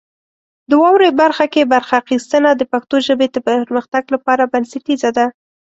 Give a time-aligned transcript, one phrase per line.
[0.69, 5.25] د واورئ برخه کې برخه اخیستنه د پښتو ژبې د پرمختګ لپاره بنسټیزه ده.